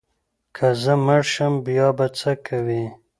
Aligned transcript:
که 0.55 0.67
زه 0.81 0.93
مړ 1.05 1.21
شم 1.33 1.53
بیا 1.65 1.87
به 1.97 2.07
څه 2.17 2.31
کوې؟ 2.47 2.83